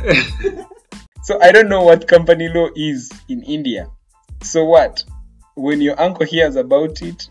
[1.22, 3.90] so I don't know what company law is in India.
[4.42, 5.04] So what?
[5.54, 7.28] When your uncle hears about it,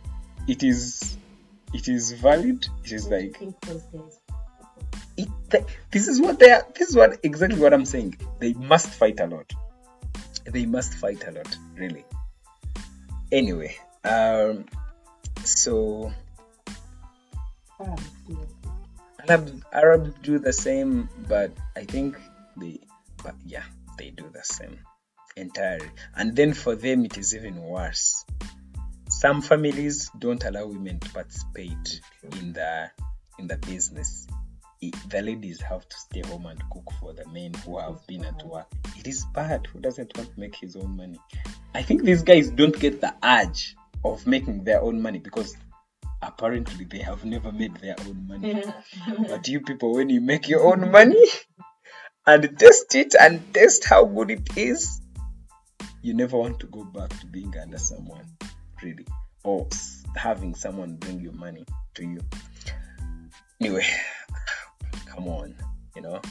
[0.47, 1.17] it is
[1.73, 2.67] it is valid.
[2.83, 3.41] It is like
[5.17, 6.65] it, th- this is what they are.
[6.75, 8.17] This is what exactly what I'm saying.
[8.39, 9.51] They must fight a lot.
[10.45, 12.05] They must fight a lot, really.
[13.31, 14.65] Anyway, um,
[15.43, 16.11] so.
[19.27, 22.17] Arab Arabs do the same, but I think
[23.29, 23.63] but yeah,
[23.99, 24.79] they do the same
[25.37, 25.89] entirely.
[26.15, 28.25] And then for them, it is even worse.
[29.07, 32.01] Some families don't allow women to participate
[32.37, 32.89] in the
[33.37, 34.25] in the business.
[34.81, 38.41] The ladies have to stay home and cook for the men who have been at
[38.47, 38.65] work.
[38.97, 39.67] It is bad.
[39.67, 41.19] Who doesn't want to make his own money?
[41.75, 43.75] I think these guys don't get the urge
[44.05, 45.55] of making their own money because
[46.23, 48.63] apparently they have never made their own money.
[49.27, 51.23] But you people, when you make your own money
[52.29, 55.01] and test it and test how good it is,
[56.03, 58.25] you never want to go back to being under someone,
[58.83, 59.05] really,
[59.43, 59.67] or
[60.15, 62.19] having someone bring your money to you.
[63.59, 63.85] Anyway,
[65.07, 65.55] come on,
[65.95, 66.21] you know.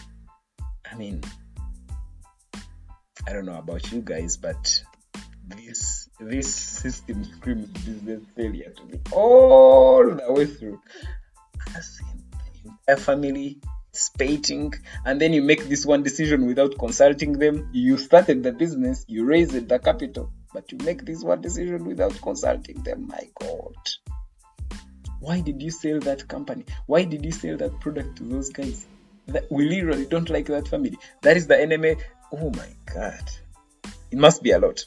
[0.91, 1.21] I mean,
[3.27, 4.83] I don't know about you guys, but
[5.49, 10.81] this this system screams business failure to me all the way through.
[11.75, 13.61] As in, the entire family
[13.99, 14.73] spating,
[15.05, 17.69] and then you make this one decision without consulting them.
[17.73, 22.21] You started the business, you raised the capital, but you make this one decision without
[22.23, 23.09] consulting them.
[23.09, 23.77] My God.
[25.21, 26.65] Why did you sell that company?
[26.87, 28.87] Why did you sell that product to those guys?
[29.27, 30.97] That, we literally don't like that family.
[31.23, 31.97] That is the enemy.
[32.33, 33.31] Oh my God.
[34.11, 34.85] It must be a lot.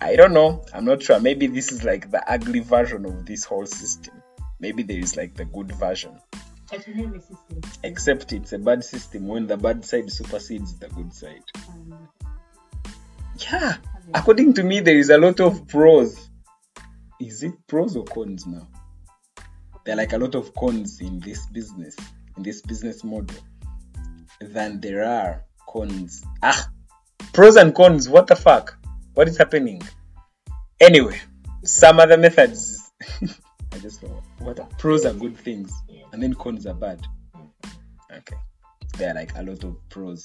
[0.00, 0.64] I don't know.
[0.72, 1.20] I'm not sure.
[1.20, 4.22] Maybe this is like the ugly version of this whole system.
[4.58, 6.18] Maybe there is like the good version.
[7.82, 11.42] Except it's a bad system when the bad side supersedes the good side.
[11.68, 12.08] um,
[13.50, 13.76] Yeah.
[14.12, 16.28] According to me, there is a lot of pros.
[17.20, 18.68] Is it pros or cons now?
[19.84, 21.96] There are like a lot of cons in this business,
[22.36, 23.36] in this business model,
[24.40, 26.24] than there are cons.
[26.42, 26.68] Ah,
[27.32, 28.08] pros and cons.
[28.08, 28.76] What the fuck?
[29.14, 29.82] What is happening?
[30.80, 31.20] Anyway,
[31.64, 32.90] some other methods.
[33.72, 34.02] I just
[34.38, 35.72] what are pros are good things.
[36.14, 37.04] And then cons are bad.
[38.08, 38.36] Okay,
[38.96, 40.22] there are like a lot of pros.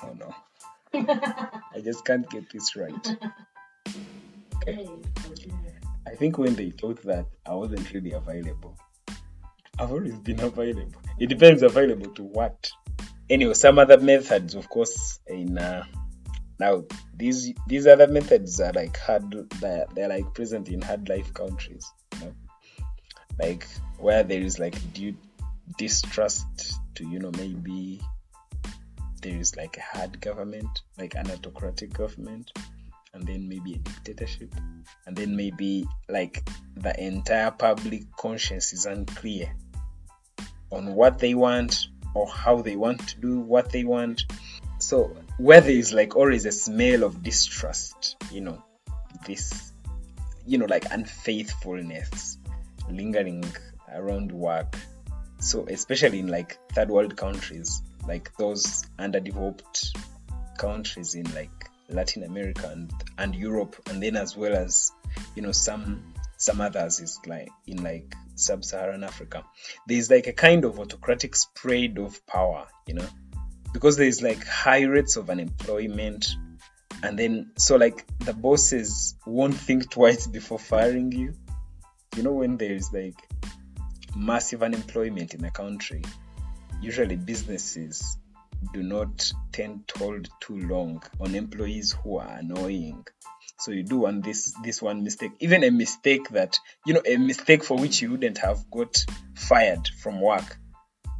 [0.00, 0.32] Oh no,
[1.74, 3.16] I just can't get this right.
[4.68, 5.02] Oh.
[6.06, 8.78] I think when they thought that I wasn't really available,
[9.78, 11.02] I've always been available.
[11.18, 12.70] It depends available to what.
[13.28, 15.82] Anyway, some other methods, of course, in uh,
[16.60, 16.84] now
[17.16, 19.34] these these other methods are like hard.
[19.60, 21.92] They're, they're like present in hard life countries,
[23.38, 23.66] like
[23.98, 25.16] where there is like due
[25.78, 28.00] distrust to you know maybe
[29.22, 32.52] there is like a hard government, like an autocratic government,
[33.14, 34.54] and then maybe a dictatorship
[35.06, 36.46] and then maybe like
[36.76, 39.54] the entire public conscience is unclear
[40.70, 44.24] on what they want or how they want to do what they want.
[44.78, 48.62] So where there is like always a smell of distrust you know
[49.26, 49.72] this
[50.46, 52.38] you know like unfaithfulness
[52.90, 53.44] lingering
[53.92, 54.76] around work
[55.38, 59.96] so especially in like third world countries like those underdeveloped
[60.58, 61.50] countries in like
[61.88, 64.92] Latin America and, and Europe, and then as well as
[65.34, 69.44] you know some some others is like in like sub-Saharan Africa.
[69.86, 73.06] There's like a kind of autocratic spread of power, you know,
[73.72, 76.26] because there's like high rates of unemployment,
[77.02, 81.34] and then so like the bosses won't think twice before firing you.
[82.16, 83.28] You know when there's like
[84.16, 86.02] massive unemployment in a country,
[86.80, 88.16] usually businesses
[88.72, 93.04] do not tend to hold too long on employees who are annoying.
[93.58, 97.16] So you do want this this one mistake, even a mistake that you know a
[97.16, 99.04] mistake for which you wouldn't have got
[99.36, 100.56] fired from work,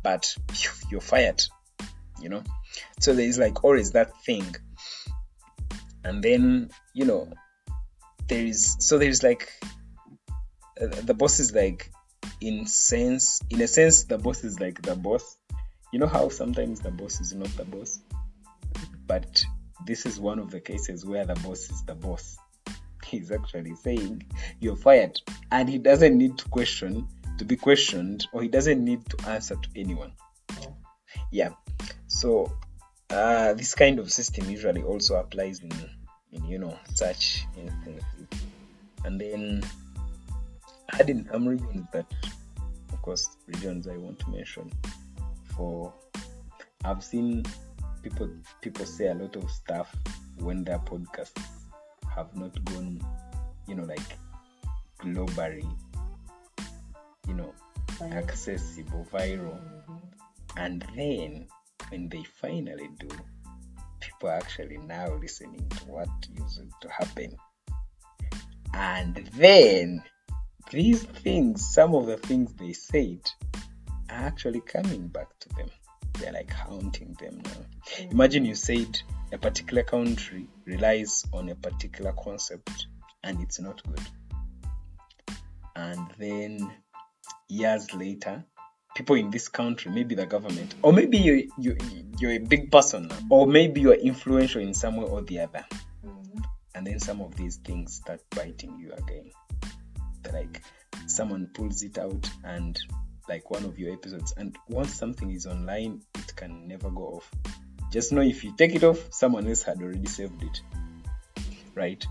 [0.02, 0.34] but
[0.90, 1.42] you're fired.
[2.20, 2.42] You know,
[3.00, 4.54] so there is like always that thing,
[6.02, 7.32] and then you know
[8.28, 9.48] there is so there is like
[10.76, 11.90] the boss is like
[12.40, 15.36] in sense in a sense the boss is like the boss.
[15.92, 18.00] You know how sometimes the boss is not the boss?
[19.06, 19.44] But
[19.86, 22.36] this is one of the cases where the boss is the boss.
[23.06, 24.26] He's actually saying
[24.60, 25.20] you're fired
[25.52, 27.06] and he doesn't need to question
[27.38, 30.12] to be questioned or he doesn't need to answer to anyone.
[31.30, 31.50] Yeah.
[32.08, 32.52] So
[33.10, 35.70] uh, this kind of system usually also applies in,
[36.32, 37.44] in you know such
[39.04, 39.62] and then
[41.08, 42.06] In some regions that
[42.92, 44.70] of course regions I want to mention
[45.56, 45.92] for
[46.84, 47.44] I've seen
[48.02, 48.28] people
[48.60, 49.94] people say a lot of stuff
[50.38, 51.42] when their podcasts
[52.14, 53.00] have not gone,
[53.66, 54.18] you know, like
[55.00, 55.66] globally,
[57.26, 57.52] you know,
[58.02, 59.60] accessible, viral.
[59.88, 60.00] Mhm.
[60.56, 61.48] And then
[61.88, 63.08] when they finally do,
[64.00, 67.36] people are actually now listening to what used to happen.
[68.74, 70.02] And then
[70.70, 73.20] these things, some of the things they said,
[74.10, 75.68] are actually coming back to them.
[76.18, 78.06] They're like haunting them now.
[78.10, 79.00] Imagine you said
[79.32, 82.86] a particular country relies on a particular concept
[83.24, 84.00] and it's not good.
[85.74, 86.70] And then
[87.48, 88.44] years later,
[88.94, 91.76] people in this country, maybe the government, or maybe you're, you,
[92.20, 95.64] you're a big person or maybe you're influential in some way or the other.
[96.04, 96.44] Mhm.
[96.76, 99.30] And then some of these things start biting you again.
[100.34, 100.62] Like
[101.06, 102.78] someone pulls it out and
[103.28, 107.30] like one of your episodes, and once something is online, it can never go off.
[107.90, 110.60] Just know if you take it off, someone else had already saved it.
[111.74, 112.04] Right?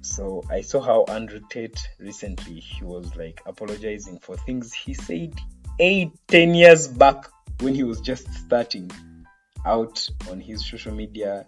[0.00, 5.34] So I saw how Andrew Tate recently he was like apologizing for things he said
[5.78, 7.26] eight, ten years back
[7.60, 8.90] when he was just starting
[9.64, 11.46] out on his social media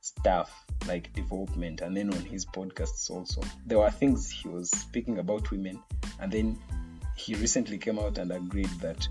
[0.00, 3.40] stuff like development and then on his podcasts also.
[3.66, 5.80] There were things he was speaking about women
[6.20, 6.58] and then
[7.16, 9.06] he recently came out and agreed that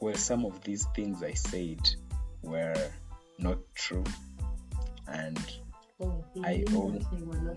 [0.00, 1.80] well some of these things I said
[2.42, 2.90] were
[3.38, 4.04] not true
[5.08, 5.38] and
[6.00, 7.56] Oh, I own- that they were not-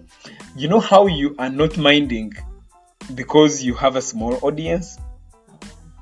[0.56, 2.34] you know how you are not minding
[3.16, 4.98] because you have a small audience?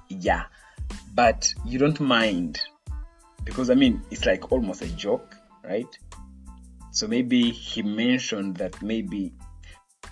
[0.10, 0.44] Yeah
[1.16, 2.60] but you don't mind
[3.46, 5.98] because i mean it's like almost a joke right
[6.96, 9.34] so maybe he mentioned that maybe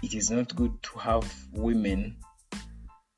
[0.02, 2.18] it is not good to have women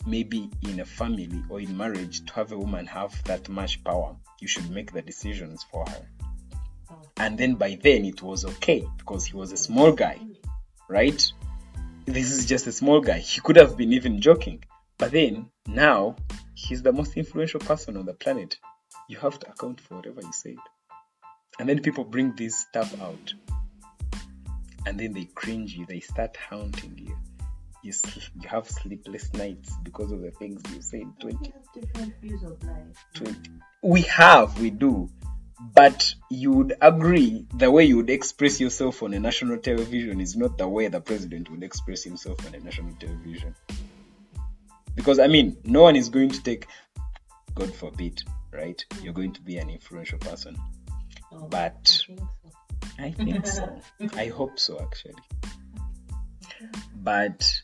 [0.06, 4.16] maybe in a family or in marriage to have a woman have that much power
[4.40, 6.08] you should make the decisions for her
[7.18, 10.20] and then by then it was okay because he was a small guy
[10.88, 11.32] right?
[12.06, 13.20] This is just a small guy.
[13.20, 14.64] He could have been even joking.
[14.98, 16.16] But then, now,
[16.54, 18.58] he's the most influential person on the planet.
[19.10, 20.58] You have to account for whatever you said.
[21.60, 23.34] And then people bring this stuff out.
[24.86, 25.86] And then they cringe you.
[25.86, 27.18] They start haunting you.
[27.84, 27.94] You,
[28.42, 31.04] you have sleepless nights because of the things you said.
[31.20, 33.06] 20, We have different views of life.
[33.14, 33.52] 20.
[33.84, 35.10] We have, we do.
[35.74, 40.36] But you would agree the way you would express yourself on a national television is
[40.36, 43.56] not the way the president would express himself on a national television.
[44.96, 46.68] Because, I mean, no one is going to take,
[47.54, 48.84] God forbid, right?
[49.02, 50.58] You're going to be an influential person.
[51.32, 52.02] Oh, But-
[52.98, 53.80] I think so.
[54.00, 54.18] I so.
[54.18, 55.16] I hope so, actually.
[56.96, 57.62] But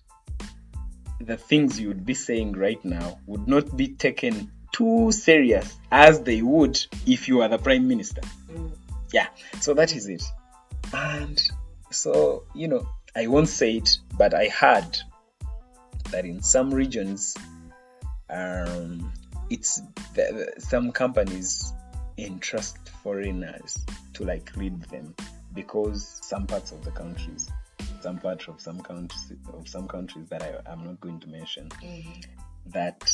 [1.19, 6.22] the things you would be saying right now would not be taken too serious as
[6.22, 8.22] they would if you were the prime minister.
[8.51, 8.72] Mm.
[9.13, 9.28] Yeah,
[9.60, 10.24] so that is it.
[10.94, 11.42] And
[11.92, 14.98] so, you know, I won't say it, but I heard
[16.12, 17.36] that in some regions,
[18.30, 19.12] um,
[19.50, 19.81] it's
[20.16, 21.74] the, the- some companies
[22.21, 25.13] entrust foreigners to like lead them
[25.53, 27.50] because some parts of the countries,
[28.01, 31.69] some parts of some countries of some countries that I, I'm not going to mention,
[31.69, 32.25] Mhm.
[32.68, 33.12] that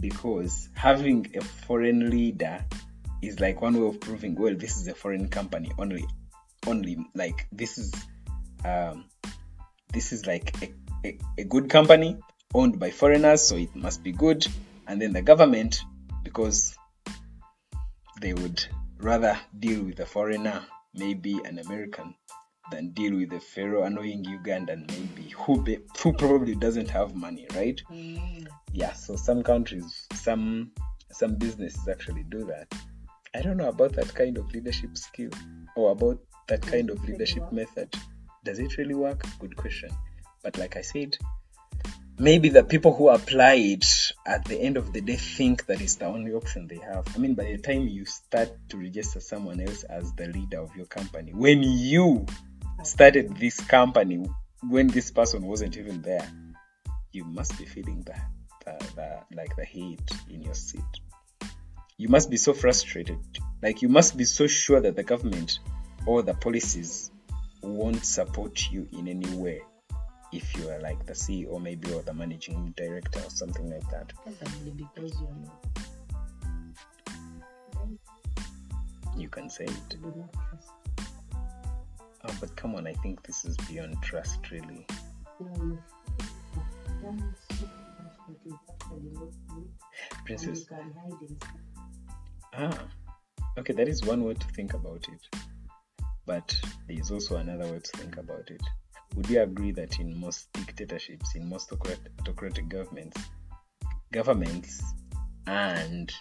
[0.00, 2.64] because having a foreign leader
[3.22, 6.06] is like one way of proving well this is a foreign company only
[6.66, 7.92] only like this is
[8.64, 9.04] um
[9.92, 10.72] this is like a,
[11.06, 12.16] a, a good company
[12.54, 14.46] owned by foreigners so it must be good
[14.86, 15.82] and then the government
[16.22, 16.74] because
[18.20, 18.64] they would
[18.98, 20.62] rather deal with a foreigner
[20.94, 22.14] maybe an american
[22.70, 27.46] than deal with a pharaoh annoying ugandan maybe who be, who probably doesn't have money
[27.54, 27.82] right?
[27.90, 28.46] Mm.
[28.72, 30.70] yeah so some countries some
[31.12, 32.72] some businesses actually do that.
[33.34, 35.30] I don't know about that kind of leadership skill
[35.76, 37.94] or about that kind of Does it really leadership method.
[38.44, 39.22] Does it really work?
[39.38, 39.90] Good question.
[40.42, 41.16] But like i said
[42.20, 43.86] maybe the people who apply it
[44.26, 47.06] at the end of the day think that it's the only option they have.
[47.14, 50.76] I mean by the time you start to register someone else as the leader of
[50.76, 52.26] your company when you
[52.82, 54.28] started this company
[54.68, 56.28] when this person wasn't even there
[57.12, 58.14] you must be feeling the,
[58.66, 60.82] the, the like the heat in your seat.
[61.96, 63.18] You must be so frustrated.
[63.62, 65.58] Like you must be so sure that the government
[66.06, 67.10] or the policies
[67.62, 69.62] won't support you in any way
[70.32, 74.12] if you are like the ceo maybe or the managing director or something like that
[74.24, 75.66] Probably because you're not.
[79.16, 80.70] you can say it You do not trust.
[82.24, 84.86] oh, but come on i think this is beyond trust really
[85.40, 85.78] You know, you've
[86.86, 89.56] you've done so much that you've actually not good.
[89.56, 91.60] And you princess can hide inside.
[92.54, 92.88] ah
[93.58, 95.36] Okay, that is one way to think about it.
[96.24, 96.54] But
[96.86, 98.62] there is also another way to think about it.
[99.16, 103.20] Would you agree that in most dictatorships, in most autocrat- autocratic governments,
[104.12, 104.82] governments
[105.46, 106.12] and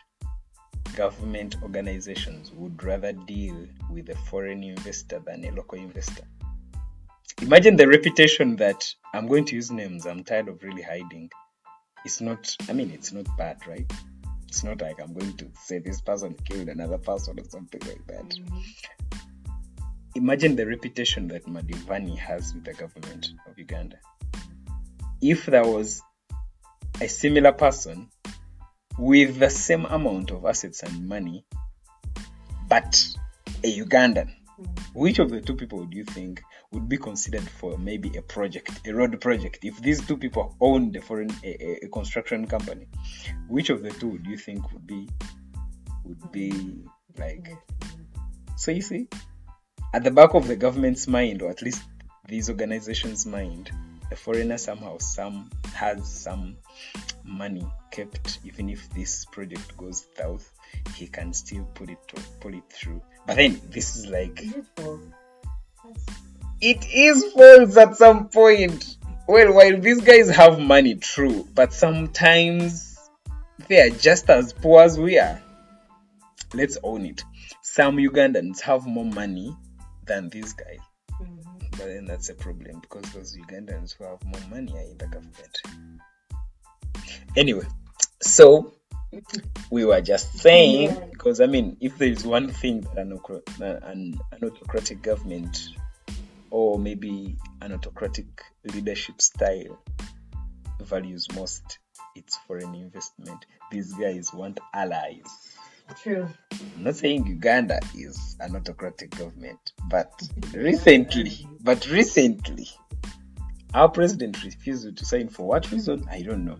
[0.96, 6.24] government organizations would rather deal with a foreign investor than a local investor?
[7.41, 11.29] Imagine the reputation that I'm going to use names, I'm tired of really hiding.
[12.03, 13.89] It's not, I mean, it's not bad, right?
[14.48, 18.05] It's not like I'm going to say this person killed another person or something like
[18.08, 18.29] that.
[18.29, 18.60] Mm-hmm.
[20.19, 23.95] Imagine the reputation that Madhvani has with the government of Uganda.
[25.21, 26.01] If there was
[26.99, 28.09] a similar person
[28.97, 31.45] with the same amount of assets and money,
[32.67, 33.15] but
[33.63, 34.79] a Ugandan, mm.
[34.93, 36.41] which of the two people do you think
[36.73, 39.59] would be considered for maybe a project, a road project?
[39.63, 42.88] If these two people owned a foreign a, a- a construction company,
[43.47, 45.07] which of the two do you think would be
[46.03, 46.83] would be
[47.17, 47.47] like?
[48.57, 49.07] So you see,
[49.93, 51.81] at the back of the government's mind, or at least
[52.27, 53.72] these organizations' mind,
[54.10, 56.58] the foreigner somehow some has some
[57.24, 58.39] money kept.
[58.43, 60.51] Even if this project goes south,
[60.96, 62.00] he can still put it
[62.39, 63.01] pull it through.
[63.25, 65.00] But then this is like Is it for?
[65.84, 66.29] That's
[66.62, 68.98] it is false at some point.
[69.27, 72.98] Well, while these guys have money, true, but sometimes
[73.67, 75.41] they are just as poor as we are.
[76.53, 77.24] Let's own it.
[77.62, 79.55] Some Ugandans have more money
[80.09, 80.79] than these guys,
[81.21, 81.71] mhm.
[81.71, 85.07] but then that's a problem because those Ugandans who have more money are in the
[85.07, 85.61] government.
[87.37, 87.65] Anyway,
[88.21, 88.73] so
[89.71, 91.05] we were just saying Yeah.
[91.11, 93.21] because I mean, if there is one thing that an,
[93.61, 95.69] an, an autocratic government
[96.49, 98.25] or maybe an autocratic
[98.73, 99.79] leadership style
[100.81, 101.79] values most,
[102.15, 103.45] it's foreign investment.
[103.71, 105.57] These guys want allies.
[105.96, 106.27] True.
[106.51, 110.12] I'm not saying Uganda is an autocratic government, but
[110.53, 112.67] recently, but recently,
[113.74, 116.08] our president refused to sign for what reason?
[116.10, 116.58] I don't know.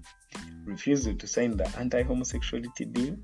[0.66, 3.18] Refused to sign the anti homosexuality bill.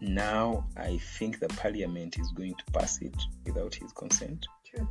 [0.00, 4.46] Now, I think the parliament is going to pass it without his consent.
[4.66, 4.88] True.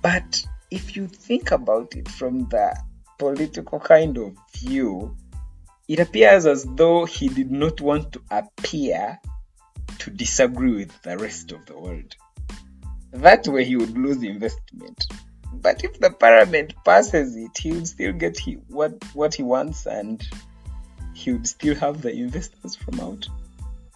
[0.00, 2.76] But if you think about it from the
[3.18, 5.16] political kind of view,
[5.88, 9.20] it appears as though he did not want to appear
[9.98, 12.14] to disagree with the rest of the world.
[13.12, 15.06] That way he would lose investment.
[15.52, 19.86] But if the parliament passes it, he would still get he, what, what he wants
[19.86, 20.22] and
[21.14, 23.26] he would still have the investors from out.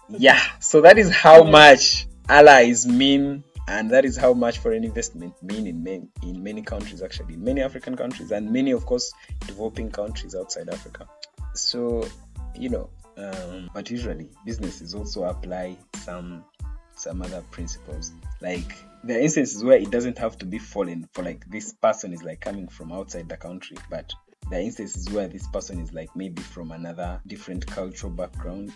[0.09, 5.33] Yeah, so that is how much allies mean and that is how much foreign investment
[5.43, 9.13] mean in many, in many countries actually in many african countries and many of course
[9.47, 11.07] developing countries outside africa
[11.53, 12.07] so
[12.55, 16.43] you know um, but usually businesses also apply some
[16.95, 21.23] some other principles like there are instances where it doesn't have to be foreign for
[21.23, 24.11] like this person is like coming from outside the country but
[24.49, 28.71] there are instances where this person is like maybe from another different cultural background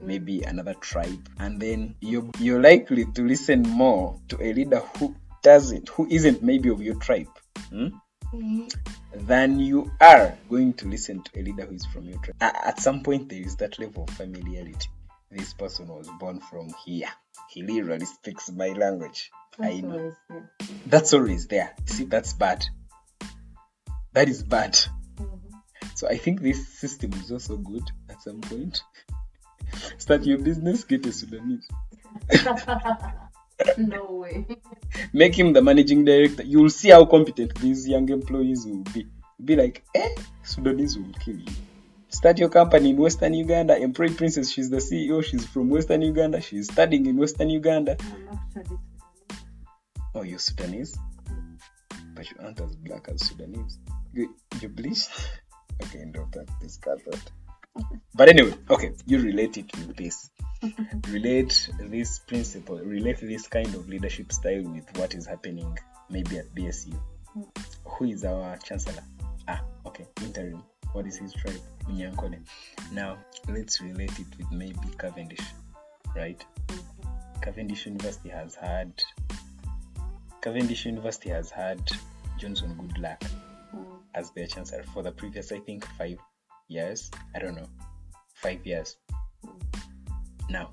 [0.00, 5.14] maybe another tribe and then you're you're likely to listen more to a leader who
[5.42, 7.28] doesn't who isn't maybe of your tribe
[7.70, 7.88] hmm?
[9.14, 12.36] Than you are going to listen to a leader who is from your tribe.
[12.40, 14.88] At some point there is that level of familiarity.
[15.30, 17.08] This person was born from here.
[17.50, 19.30] He literally speaks my language.
[19.60, 20.14] I know.
[20.86, 21.74] that's always there.
[21.86, 22.64] See that's bad.
[24.12, 24.74] That is bad.
[25.18, 25.40] Mhm.
[25.94, 28.82] so i think this system is also good at some point.
[29.98, 31.66] Start your business get a sudanese
[33.78, 34.46] no way.
[35.12, 36.42] make him the managing director.
[36.42, 39.06] You'll see how competent these young employees will be.
[39.44, 40.08] Be like eh
[40.42, 41.52] sudanese will kill you.
[42.08, 43.76] Start your company in western uganda.
[43.76, 46.40] Employ princess she's the ceo she's from western uganda.
[46.40, 47.96] She's studying in western uganda.
[50.14, 50.96] Oh you're sudanese?
[52.14, 53.78] But you aren't as black as sudanese.
[54.12, 55.10] You, you bleached?
[55.82, 57.30] Okay don't to discuss that
[58.14, 60.30] but anyway okay you relate it with this
[61.08, 65.76] relate this principle relate this kind of leadership style with what is happening
[66.10, 66.94] maybe at bsu
[67.84, 69.02] who is our chancellor?
[69.48, 70.62] Ah okay interim.
[70.92, 71.60] What is his tribe?
[71.88, 72.38] Munyankole.
[72.92, 75.44] now let's relate it with maybe cavendish
[76.14, 76.42] right?
[77.42, 78.92] Cavendish university has had
[80.40, 81.80] cavendish university has had
[82.38, 83.20] johnson goodluck
[83.74, 83.98] Mhm.
[84.14, 86.18] as their chancellor for the previous i think five
[86.68, 87.10] years.
[87.34, 87.68] I don't know.
[88.34, 88.96] Five years
[90.48, 90.70] now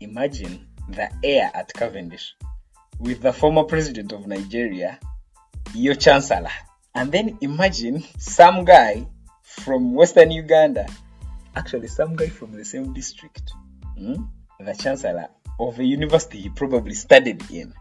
[0.00, 2.34] imagine the air at cavendish
[2.98, 4.98] with the former president of nigeria
[5.74, 6.50] your chancellor
[6.94, 9.06] and then imagine some guy
[9.42, 10.86] from western uganda.
[11.54, 13.52] Actually some guy from the same district
[13.98, 14.14] hmm,
[14.60, 17.72] the chancellor of a university he probably studied in,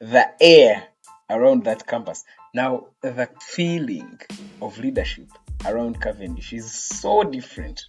[0.00, 0.88] the air
[1.30, 2.24] around that campus.
[2.52, 4.20] Now, the feeling
[4.60, 5.28] of leadership
[5.64, 7.84] around Cavendish is so different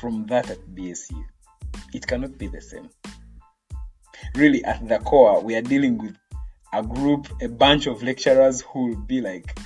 [0.00, 1.24] from that at BSU.
[1.94, 2.90] It cannot be the same.
[4.34, 6.16] Really, at the core, we are dealing with
[6.72, 9.58] a group, a bunch of lecturers who will be like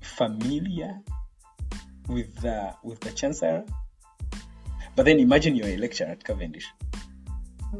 [0.00, 1.00] familiar
[2.08, 3.64] with the with the chancellor.
[4.96, 6.66] But then imagine you're a lecturer at Cavendish.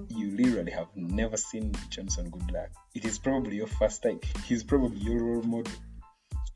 [0.09, 2.69] You literally have never seen Johnson Goodluck.
[2.95, 4.21] It is probably your first time.
[4.47, 5.73] He's probably your role model.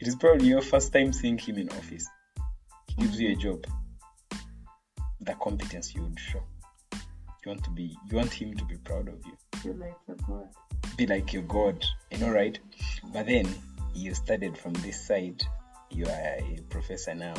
[0.00, 2.08] It is probably your first time seeing him in office.
[2.88, 3.66] He gives you a job.
[5.24, 6.42] The competence you would show.
[6.92, 9.36] You want to be you want him to be proud of you.
[9.62, 10.48] Be like your god.
[10.96, 11.84] Be like your God.
[12.10, 12.58] You know, right?
[13.12, 13.48] But then
[13.94, 15.42] you studied from this side,
[15.90, 17.34] you are a professor now.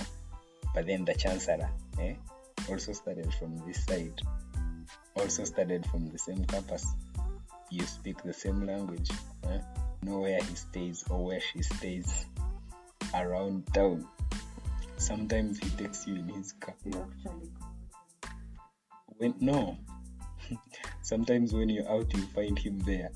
[0.74, 2.15] But then the chancellor, eh?
[2.70, 4.22] Also studied from this side.
[5.15, 6.86] Also studied from the same campus.
[7.70, 9.10] You speak the same language.
[9.44, 9.60] Eh?
[10.04, 12.25] Know where he stays or where she stays
[13.13, 14.08] around town.
[14.98, 16.75] Sometimes he takes you in his car.
[19.18, 19.78] When no.
[21.02, 23.12] Sometimes when you're out you find him there.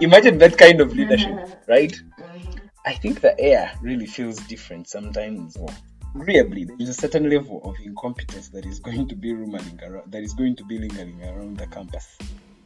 [0.00, 1.38] Imagine that kind of leadership,
[1.68, 1.92] right?
[1.92, 2.60] Mhm.
[2.86, 5.56] I think the air really feels different sometimes.
[5.56, 5.68] Or
[6.14, 10.12] agreeably, there is a certain level of incompetence that is going to be rumbling around,
[10.12, 12.16] that is going to be lingering around the campus,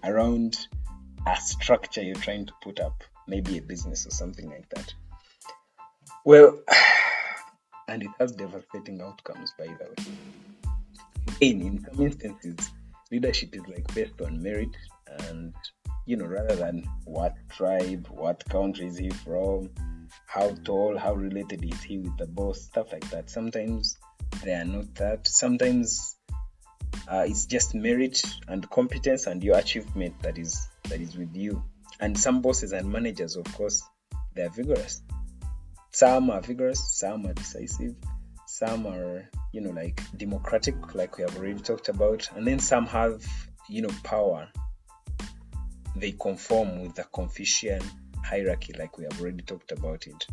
[0.05, 0.59] around
[1.27, 4.93] a structure you're trying to put up, maybe a business or something like that.
[6.25, 6.59] Well,
[7.89, 10.15] and it has devastating outcomes, by the way.
[11.41, 12.71] In in some instances,
[13.11, 14.77] leadership is like based on merit
[15.29, 15.55] and
[16.07, 19.71] you know rather than what tribe, what country is he from,
[20.27, 23.31] how tall, how related is he with the boss, stuff like that.
[23.31, 23.97] Sometimes
[24.45, 25.27] they are not that.
[25.27, 26.17] Sometimes
[27.09, 31.63] uh, it's just merit and competence and your achievement that is that is with you.
[31.99, 33.83] And some bosses and managers, of course,
[34.35, 35.02] they are vigorous.
[35.93, 37.97] Some are vigorous, some are decisive,
[38.47, 42.86] some are you know like democratic, like we have already talked about, and then some
[42.86, 43.25] have
[43.69, 44.49] you know power.
[45.97, 47.82] They conform with the Confucian
[48.25, 50.26] hierarchy, like we have already talked about it.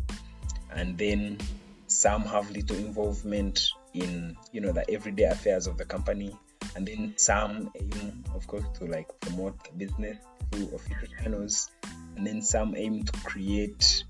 [0.70, 1.38] And then
[1.86, 6.36] some have little involvement in you know the everyday affairs of the company,
[6.76, 10.18] and then some aim, of course, to like promote the business
[10.52, 11.70] through official channels,
[12.16, 14.04] and then some aim to create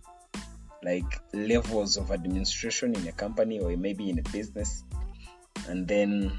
[0.82, 4.84] like levels of administration in a company or maybe in a business,
[5.66, 6.38] and then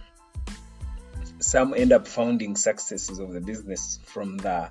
[1.40, 4.70] some end up founding successes of the business from the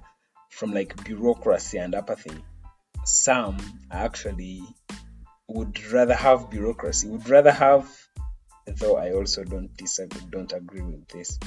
[0.50, 2.44] from like bureaucracy and apathy.
[3.04, 3.58] Some
[3.90, 4.62] actually
[5.48, 7.08] would rather have bureaucracy.
[7.08, 7.88] Would rather have
[8.76, 11.38] though i also don't disagree don't agree with this.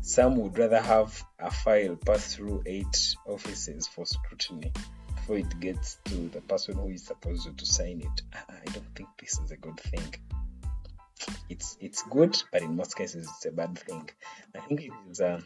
[0.00, 4.72] Some would rather have a file pass through eight offices for scrutiny
[5.14, 8.22] before it gets to the person who is supposed to sign it.
[8.32, 10.14] I I don't think this is a good thing
[11.48, 14.08] it's it's good but in most cases it's a bad thing
[14.56, 15.40] i think it is uh,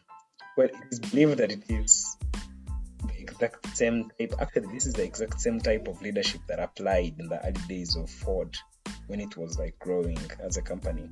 [0.56, 2.16] well it is believed that it is
[3.06, 4.34] the exact same type.
[4.40, 7.96] Actually, this is the exact same type of leadership that applied in the early days
[7.96, 8.56] of Ford
[9.06, 11.10] when it was like growing as a company.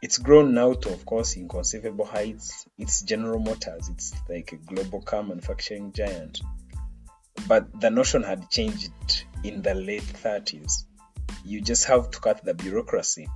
[0.00, 2.66] It's grown now to, of course, inconceivable heights.
[2.78, 3.88] It's General Motors.
[3.88, 6.40] It's like a global car manufacturing giant.
[7.46, 8.90] But the notion had changed
[9.44, 10.84] in the late 30s.
[11.44, 13.28] You just have to cut the bureaucracy.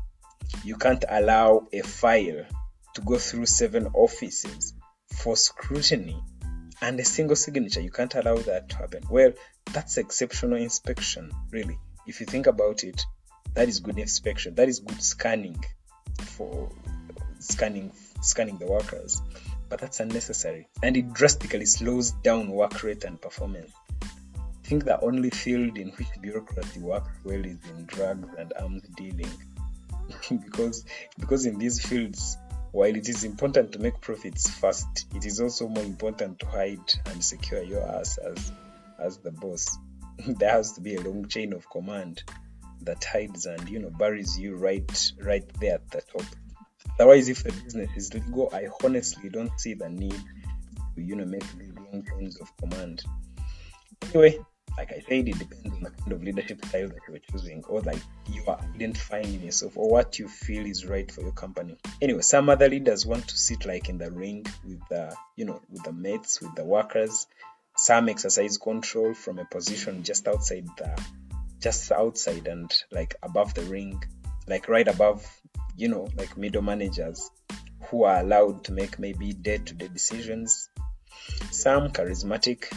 [0.64, 2.44] You can't allow a file
[2.94, 4.74] to go through seven offices
[5.12, 6.20] for scrutiny
[6.80, 7.80] and a single signature.
[7.80, 9.02] You can't allow that to happen.
[9.10, 9.32] Well,
[9.72, 11.78] that's exceptional inspection, really.
[12.06, 13.04] If you think about it,
[13.54, 14.54] that is good inspection.
[14.54, 15.64] That is good scanning
[16.20, 16.70] for
[17.38, 19.22] scanning scanning the workers.
[19.68, 20.68] But that's unnecessary.
[20.82, 23.72] And it drastically slows down work rate and performance.
[24.42, 28.82] I think the only field in which bureaucracy works well is in drugs and arms
[28.96, 29.30] dealing.
[30.44, 30.84] because
[31.18, 32.36] because in these fields
[32.76, 36.92] while it is important to make profits fast, it is also more important to hide
[37.06, 38.52] and secure your ass as
[38.98, 39.78] as the boss.
[40.26, 42.22] there has to be a long chain of command
[42.82, 46.26] that hides and you know buries you right right there at the top.
[47.00, 50.20] Otherwise, if the business is legal, I honestly don't see the need
[50.96, 53.02] to you know make these long chains of command.
[54.12, 54.38] Anyway,
[54.76, 57.80] like I said, it depends on the kind of leadership style that you're choosing, or
[57.80, 61.78] like you are identifying in yourself, or what you feel is right for your company.
[62.02, 65.60] Anyway, some other leaders want to sit like in the ring with the, you know,
[65.70, 67.26] with the mates, with the workers.
[67.76, 71.02] Some exercise control from a position just outside the,
[71.60, 74.02] just outside and like above the ring,
[74.46, 75.26] like right above,
[75.76, 77.30] you know, like middle managers
[77.88, 80.68] who are allowed to make maybe day-to-day decisions
[81.50, 82.72] some charismatic.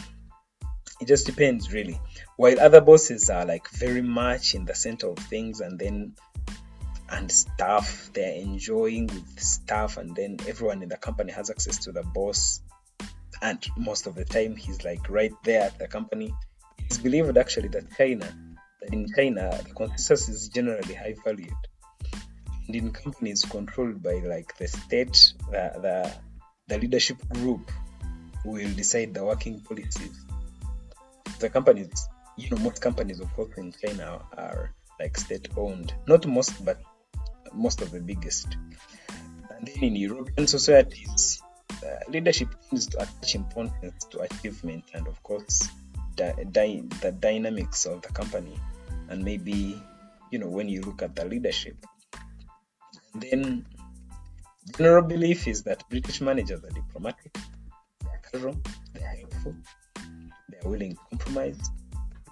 [1.00, 2.00] It just depends, really.
[2.36, 6.14] While other bosses are like very much in the center of things, and then
[7.12, 11.92] and staff they're enjoying with staff, and then everyone in the company has access to
[11.92, 12.60] the boss,
[13.42, 16.34] and most of the time he's like right there at the company.
[16.78, 18.26] It's believed actually that China,
[18.80, 21.54] that in China, the consensus is generally high valued
[22.70, 26.12] and in companies controlled by like the state, the, the,
[26.68, 27.68] the leadership group
[28.44, 30.24] will decide the working policies.
[31.40, 35.94] The companies, you know, most companies, of course, in China are like state owned.
[36.06, 36.78] Not most, but
[37.54, 38.56] most of the biggest.
[39.56, 41.42] And then in European societies,
[41.82, 45.68] uh, leadership tends to attach importance to achievement and, of course,
[46.16, 46.34] the,
[47.00, 48.60] the dynamics of the company.
[49.08, 49.82] And maybe,
[50.30, 51.76] you know, when you look at the leadership,
[53.14, 53.64] then
[54.76, 57.34] general belief is that British managers are diplomatic,
[58.04, 58.56] they're casual,
[58.92, 59.54] they're helpful,
[60.60, 61.58] they're willing to compromise,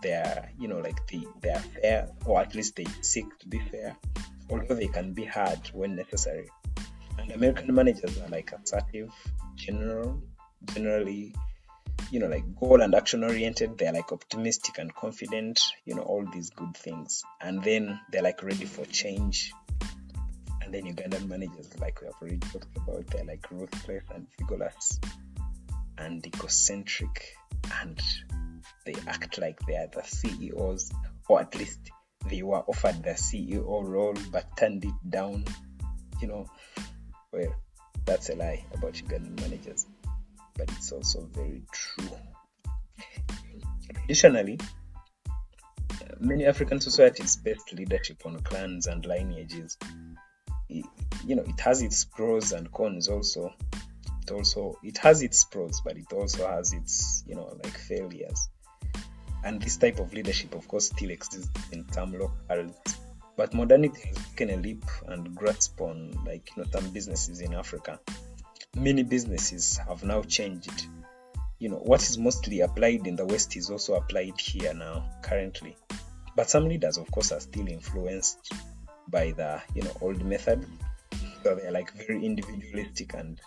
[0.03, 3.59] they're you know like they they are fair or at least they seek to be
[3.59, 3.97] fair,
[4.51, 6.49] although they can be hard when necessary.
[7.19, 9.13] And American managers are like assertive,
[9.57, 10.23] general,
[10.67, 11.35] generally
[12.11, 13.77] you know like goal and action oriented.
[13.77, 17.25] They're like optimistic and confident you know all these good things.
[17.41, 19.53] And then they're like ready for change.
[20.63, 25.01] And then Ugandan managers, like we have already talked about, they're like ruthless and vigorous
[25.99, 27.37] and egocentric,
[27.81, 28.01] and
[28.85, 30.93] they act like they are the CEOs,
[31.29, 31.91] or at least
[32.29, 35.45] they were offered the CEO role but turned it down.
[36.21, 36.47] You know,
[37.33, 37.55] well,
[38.05, 39.87] that's a lie about Ugandan managers,
[40.57, 42.11] but it's also very true.
[44.05, 44.59] Additionally,
[46.19, 49.77] many African societies based leadership on clans and lineages
[50.69, 53.53] you know it has its pros and cons also
[54.29, 58.49] it also it has its pros but it also has its you know like failures.
[59.45, 62.75] And this type of leadership of course still exists in some locales
[63.37, 67.55] but modernity has taken a leap and grasp on like you know some businesses in
[67.55, 68.01] africa.
[68.77, 70.87] Many businesses have now changed.
[71.59, 75.77] You know what is mostly applied in the west is also applied here now currently.
[76.37, 78.53] But some leaders of course are still influenced
[79.09, 80.67] by the you know old method.
[81.43, 83.41] So they're like very individualistic and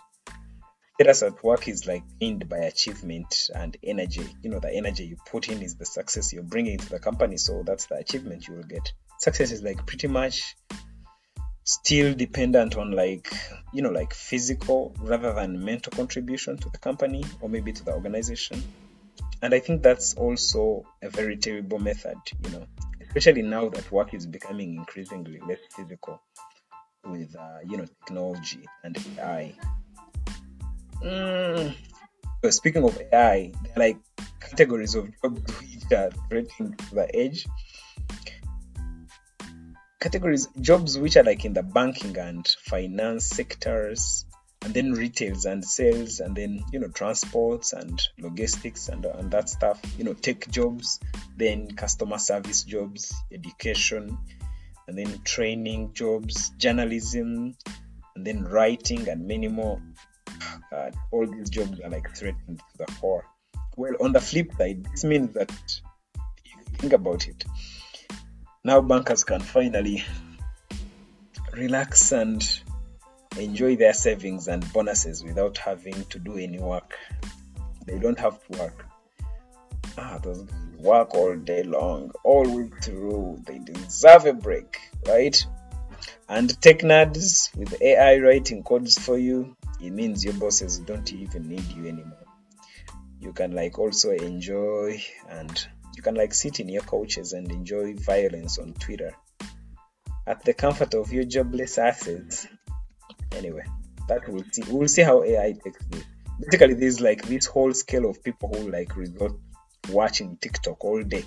[1.02, 4.24] status at work is like gained by achievement and energy.
[4.42, 7.38] You know the energy you put in is the success you're bringing to the company
[7.38, 8.92] so that's the achievement you will get.
[9.18, 10.54] Success is like pretty much
[11.64, 13.32] still dependent on like
[13.72, 17.92] you know like physical rather than mental contribution to the company or maybe to the
[17.92, 18.62] organization.
[19.42, 22.64] And i think that's also a very terrible method you know
[23.04, 26.22] especially now that work is becoming increasingly less physical
[27.04, 29.52] with uh, you know technology and AI.
[31.02, 31.74] Mm.
[32.50, 33.98] speaking of AI, there are like
[34.40, 37.46] categories of jobs which are threatening the edge.
[40.00, 44.24] Categories jobs which are like in the banking and finance sectors,
[44.64, 49.48] and then retails and sales and then you know transports and logistics and, and that
[49.48, 51.00] stuff you know tech jobs
[51.36, 54.16] then customer service jobs education
[54.86, 57.54] and then training jobs journalism
[58.14, 59.80] and then writing and many more
[60.70, 63.24] God, all these jobs are like threatened to the core
[63.76, 65.50] well on the flip side this means that
[66.78, 67.44] think about it
[68.64, 70.04] now bankers can finally
[71.52, 72.60] relax and
[73.38, 76.98] enjoy their savings and bonuses without having to do any work.
[77.86, 78.86] They don't have to work.
[79.98, 80.46] Ah, those
[80.78, 83.42] work all day long, all week through.
[83.46, 85.44] They deserve a break, right?
[86.28, 91.48] And tech nerds with AI writing codes for you, it means your bosses don't even
[91.48, 92.26] need you anymore.
[93.20, 95.66] You can like also enjoy and
[95.96, 99.14] you can like sit in your couches and enjoy violence on Twitter
[100.26, 102.46] at the comfort of your jobless assets.
[103.32, 103.64] Anyway
[104.08, 104.62] that we'll see.
[104.68, 105.84] We'll see how ai takes
[106.40, 109.34] basically there's like this whole scale of people who like resort
[109.90, 111.24] watching tiktok all day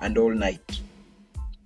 [0.00, 0.80] and all night.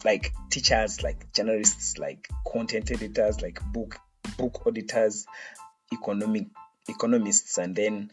[0.04, 3.98] Like teachers like journalists like content editors like book
[4.38, 5.26] book auditors
[5.92, 6.46] economic
[6.88, 8.10] economists and then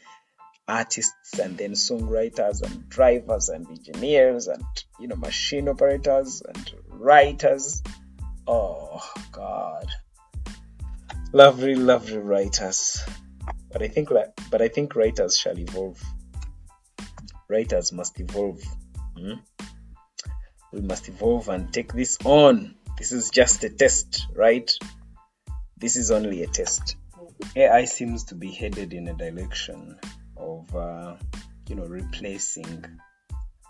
[0.68, 4.63] artists and then songwriters and drivers and engineers and
[5.00, 7.82] you know machine operators and writers
[8.48, 9.88] oh god
[11.34, 13.04] lovely, lovely writers.
[13.72, 14.10] But I think,
[14.50, 16.02] but I think writers shall evolve.
[17.50, 18.62] Writers must evolve.
[19.18, 19.34] Hmm?
[20.72, 22.76] We must evolve and take this on.
[22.98, 24.72] This is just a test, right?
[25.78, 26.96] This is only a test.
[27.56, 29.97] AI seems to be headed in a direction
[30.36, 31.15] of uh,
[31.67, 32.86] you know replacing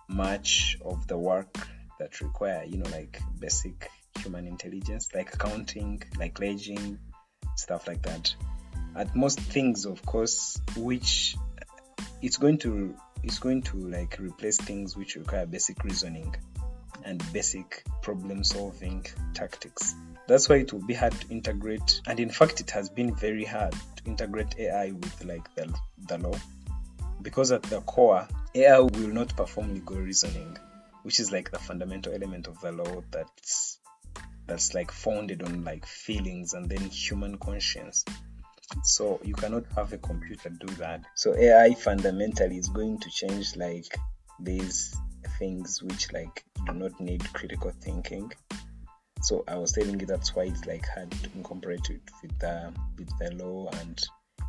[0.09, 1.67] much of the work
[1.99, 6.97] that require you know like basic human intelligence like counting like ledging
[7.55, 8.33] stuff like that.
[8.95, 11.35] At most things of course which
[12.21, 16.35] it's going to it's going to like replace things which require basic reasoning
[17.03, 19.95] and basic problem solving tactics
[20.27, 23.45] that's why it will be hard to integrate and in fact it has been very
[23.45, 25.73] hard to integrate ai with like the,
[26.07, 26.35] the law.
[27.21, 30.57] Because at the core ai will not perform legal reasoning
[31.03, 33.79] which is like the fundamental element of the law that's
[34.45, 38.05] that's like founded on like feelings and then human conscience.
[38.83, 41.03] So you cannot have a computer do that.
[41.15, 43.97] So ai fundamentally is going to change like
[44.39, 44.95] these
[45.39, 48.31] things which like do not need critical thinking
[49.27, 52.73] so i was telling you that's why it's like hard to incorporate it with the
[52.97, 54.01] with the law and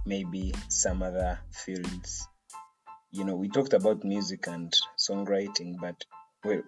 [0.07, 2.29] maybe some other fields.
[3.11, 6.05] You know we talked about music and songwriting but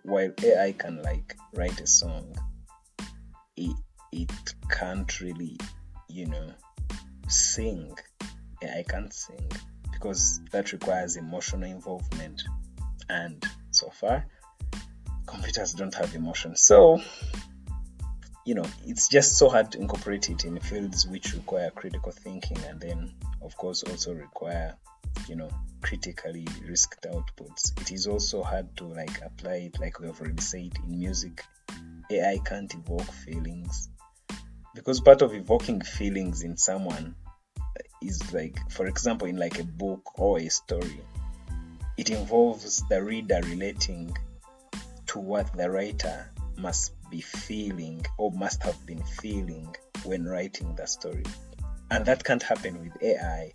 [0.02, 2.34] while ai can like write a song
[3.56, 3.76] it,
[4.10, 4.32] it
[4.68, 5.56] can't really
[6.08, 6.50] you know
[7.28, 7.96] sing.
[8.62, 9.48] Ai can't sing
[9.92, 12.42] because that requires emotional involvement.
[13.08, 14.26] And so far
[15.26, 16.56] computers don't have emotion.
[16.56, 17.00] So
[18.50, 22.58] you know it's just so hard to incorporate it in fields which require critical thinking
[22.68, 23.08] and then
[23.42, 24.74] of course also require
[25.28, 25.48] you know
[25.80, 27.80] critically risked outputs.
[27.80, 31.44] It is also hard to like apply it like we have already said in music.
[32.10, 33.88] Ai can't evoke feelings.
[34.74, 37.14] Because part of evoking feelings in someone
[38.02, 41.00] is like for example in like a book or a story
[41.96, 44.16] it involves the reader relating
[45.06, 50.86] to what the writer must be feeling or must have been feeling when writing the
[50.86, 51.24] story.
[51.90, 53.52] And that can't happen with ai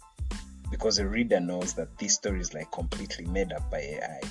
[0.70, 4.22] because the reader knows that this story is like completely made up by ai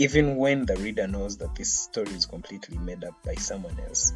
[0.00, 4.12] even when the reader knows that this story is completely made up by someone else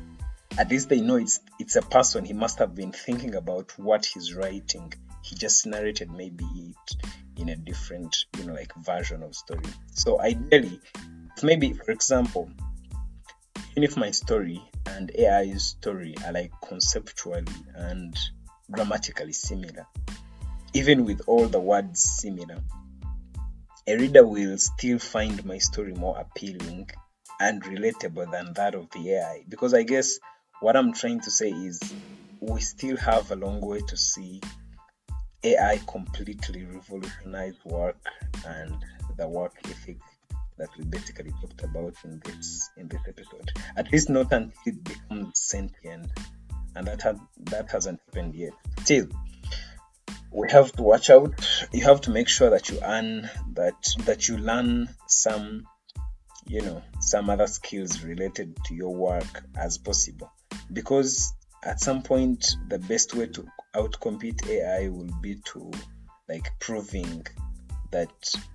[0.59, 4.05] at least they know it's it's a person he must have been thinking about what
[4.05, 4.93] he's writing.
[5.23, 9.65] He just narrated maybe it in a different you know like version of story.
[9.93, 10.81] So ideally
[11.43, 12.51] maybe for example
[13.73, 18.17] even if my story and ai's story are like conceptually and
[18.71, 19.87] grammatically similar
[20.75, 22.59] even with all the words similar
[23.87, 26.89] a reader will still find my story more appealing
[27.41, 30.19] and relatable than that of the ai because i guess
[30.61, 31.81] what i'm trying to say is
[32.41, 34.41] we still have a long way to see
[35.45, 37.99] AI completely revolutionize work
[38.47, 38.75] and
[39.17, 39.99] the work ethic
[40.63, 43.51] that we basically talked about in this in this episode.
[43.77, 46.07] At least not until it becomes sentient,
[46.77, 47.17] and that has
[47.51, 48.53] that hasn't happened yet.
[48.83, 49.09] Still,
[50.31, 51.35] we have to watch out.
[51.73, 55.67] You have to make sure that you earn that that you learn some,
[56.47, 60.31] you know, some other skills related to your work as possible,
[60.73, 65.73] because at some point the best way to outcompete AI will be to
[66.29, 67.27] like proving
[67.93, 68.11] that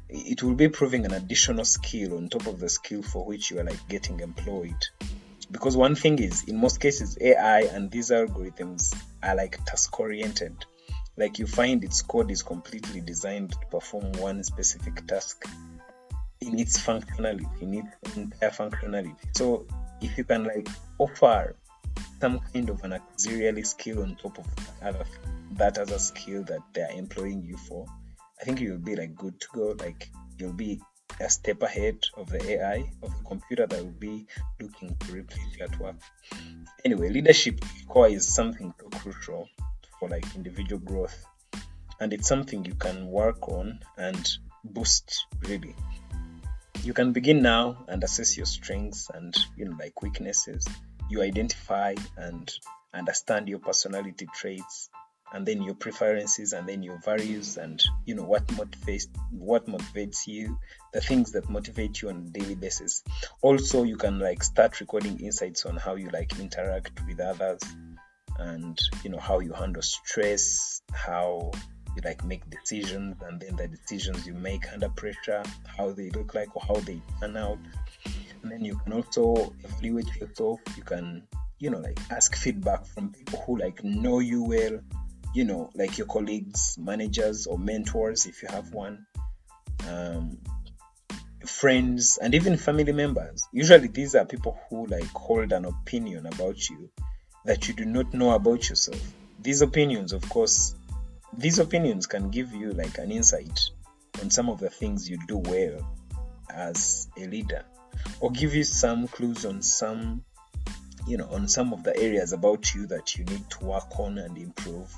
[0.10, 3.60] it will be proving an additional skill on top of the skill for which you
[3.60, 4.76] are like getting employed.
[5.50, 10.65] Because one thing is, in most cases, AI and these algorithms are like task oriented.
[11.15, 15.45] Like you find its code is completely designed to perform one specific task
[16.41, 19.15] in its functionality, in its entire functionality.
[19.36, 19.65] So
[20.02, 20.67] if you can like
[21.00, 21.56] offer
[22.19, 24.45] some kind of an auxiliary skill on top of
[25.58, 27.86] that other skill that they're employing you for,
[28.39, 29.76] I think you'll be like good to go.
[29.80, 30.82] Like you'll be
[31.19, 34.28] a step ahead of the AI of the computer that will be
[34.62, 35.95] looking to replace you at work.
[36.86, 39.50] Anyway, leadership core is something so crucial
[40.00, 41.26] for like individual growth,
[42.00, 44.30] and it's something you can work on and
[44.63, 45.76] boost really.
[46.84, 50.65] You can begin now and assess your strengths and you know like weaknesses
[51.10, 52.54] you identify and
[52.93, 54.89] understand your personality traits
[55.34, 60.26] and then your preferences and then your values and you know what motivates what motivates
[60.26, 60.58] you
[60.94, 63.04] the things that motivate you on a daily basis.
[63.42, 67.62] Also you can like start recording insights on how you like interact with others
[68.40, 71.52] and you know how you handle stress how
[71.96, 76.36] you like make decisions and then the decisions you make under pressure how they look
[76.36, 77.58] like or how they turn out.
[78.44, 80.60] And then you can also evaluate yourself.
[80.78, 81.24] You can
[81.60, 84.80] you know like ask feedback from people who like know you well
[85.34, 89.06] you know like your colleagues managers or mentors if you have one
[89.88, 90.38] um,
[91.46, 93.48] friends and even family members.
[93.52, 96.90] Usually these are people who like hold an opinion about you
[97.46, 99.02] that you do not know about yourself.
[99.42, 100.76] These opinions of course
[101.38, 103.70] these opinions can give you like an insight
[104.22, 105.88] on some of the things you do well
[106.50, 107.63] as a leader
[108.20, 110.24] or give you some clues on some
[111.08, 114.18] you know on some of the areas about you that you need to work on
[114.18, 114.94] and improve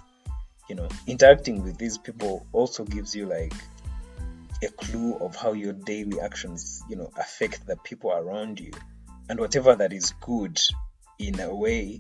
[0.70, 3.54] you know interacting with these people also gives you like
[4.64, 8.72] a clue of how your daily actions you know affect the people around you.
[9.30, 10.60] And whatever that is good
[11.20, 12.00] in a way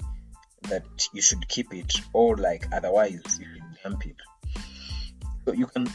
[0.63, 4.15] that you should keep it or like otherwise you should dump it.
[5.45, 5.87] So you can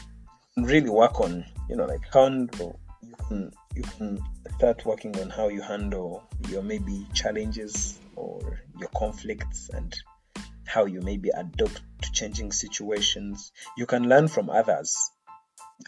[0.57, 4.19] really work on you know like handle you can you can
[4.57, 9.95] start working on how you handle your maybe challenges or your conflicts and
[10.65, 13.51] how you maybe adapt to changing situations.
[13.77, 15.11] You can learn from others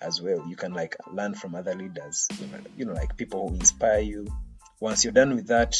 [0.01, 0.45] as well.
[0.47, 2.27] You can like learn from other leaders.
[2.39, 4.27] You know, you know like people who inspire you.
[4.79, 5.77] Once you're done with that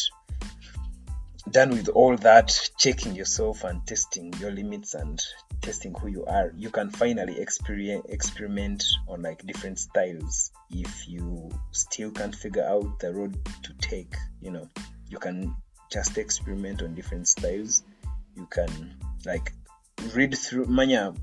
[1.52, 5.22] done with all that checking yourself and testing your limits and
[5.62, 10.52] testing who you are you can finally experience experiment on like different styles.
[10.70, 14.68] If you still can't figure out the road to take you know
[15.10, 15.56] you can
[15.90, 17.84] just experiment on different styles
[18.38, 18.96] you can
[19.26, 19.52] like
[20.14, 21.14] read through manya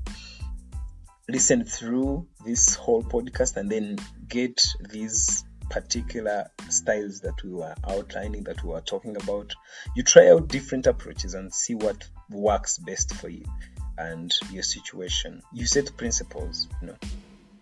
[1.27, 3.97] listen through this whole podcast and then
[4.27, 9.53] get these particular styles that we were outlining that we were talking about.
[9.95, 13.45] You try out different approaches and see what works best for you
[13.97, 15.41] and your situation.
[15.53, 16.95] You set principles you know.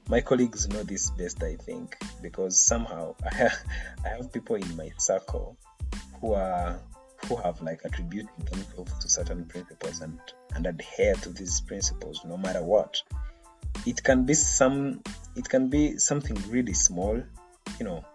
[0.10, 3.64] My colleagues know this best i think because somehow i have,
[4.06, 5.56] I have people in my circle
[6.20, 6.78] who are
[7.28, 10.20] who have like attributed themselves to certain principles and
[10.56, 13.02] and adhere to these principles no matter what
[13.86, 15.02] it can be some
[15.36, 17.22] it can be something really small
[17.80, 18.06] you know.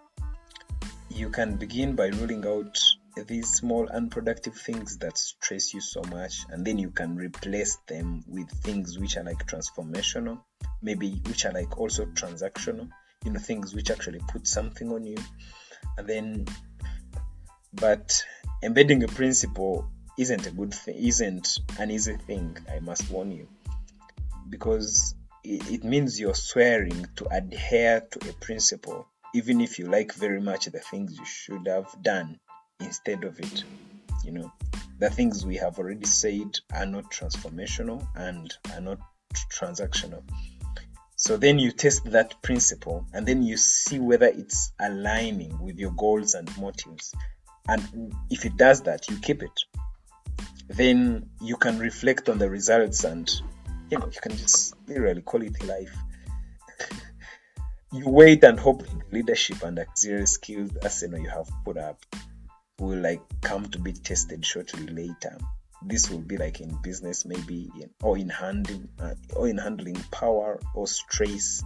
[1.11, 2.79] You can begin by ruling out
[3.27, 8.23] these small unproductive things that stress you so much and then you can replace them
[8.29, 10.41] with things which are like transformational
[10.83, 12.89] maybe which are like also transactional
[13.25, 15.17] you know things which actually put something on you
[15.97, 16.47] and then
[17.73, 18.23] but
[18.63, 23.49] embedding a principle isn't a good thing isn't an easy thing i must warn you.
[24.51, 30.41] Because it, means you're swearing to adhere to a principle even if you like very
[30.41, 32.39] much the things you should have done
[32.81, 33.65] instead of it
[34.25, 34.53] you know.
[34.99, 38.99] The things we have already said are not transformational and are not
[39.51, 40.23] transactional.
[41.17, 45.93] So then you test that principle and then you see whether it's aligning with your
[45.93, 47.15] goals and motives
[47.69, 49.61] and if it does that you keep it.
[50.69, 53.31] Then you can reflect on the results and
[53.91, 55.97] you know you can just literally call it life.
[57.91, 61.99] You wait and hope leadership and auxiliary skills know you have put up
[62.79, 65.39] will like come to be tested shortly later.
[65.83, 69.97] This will be like in business maybe in, or in handling uh, or in handling
[70.11, 71.65] power or stress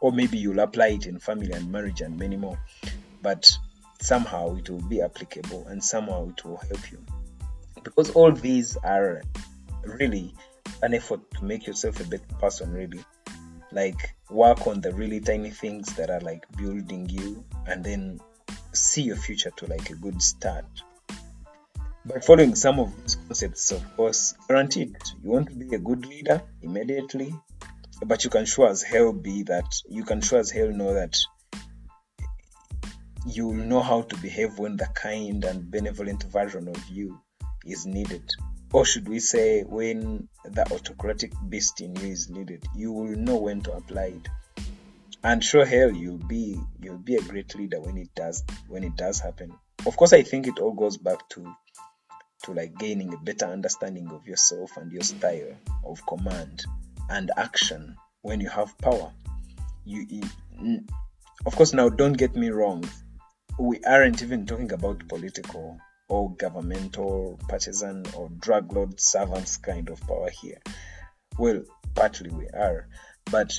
[0.00, 2.58] or maybe you'll apply it in family and marriage and many more.
[3.22, 3.56] But
[4.04, 6.98] somehow it will be applicable and somehow it will help you.
[7.82, 9.22] Because all these are
[9.82, 10.34] really
[10.82, 13.02] an effort to make yourself a better person really.
[13.72, 18.20] Like work on the really tiny things that are like building you and then
[18.72, 20.66] see your future to like a good start.
[22.04, 26.04] By following some of these concepts of course guaranteed you want to be a good
[26.04, 27.34] leader immediately
[28.04, 31.16] but you can sure as hell be that you can sure as hell know that
[33.26, 37.20] you will know how to behave when the kind and benevolent version of you
[37.64, 38.30] is needed.
[38.72, 43.36] Or should we say when the autocratic beast in you is needed you will know
[43.36, 44.28] when to apply it.
[45.22, 48.96] And sure hell you'll be you'll be a great leader when it does when it
[48.96, 49.52] does happen.
[49.86, 51.54] Of course i think it all goes back to
[52.42, 55.56] to like gaining a better understanding of yourself and your style
[55.86, 56.64] of command
[57.08, 59.12] and action when you have power.
[59.86, 60.80] You, you
[61.46, 62.84] of course now don't get me wrong
[63.58, 65.78] we aren't even talking about political
[66.08, 70.60] or governmental, partisan, or drug lord servants kind of power here.
[71.38, 71.62] Well,
[71.94, 72.88] partly we are,
[73.30, 73.58] but